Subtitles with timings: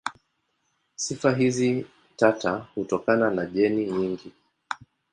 [0.95, 1.85] Sifa hizi
[2.17, 4.31] tata hutokana na jeni nyingi.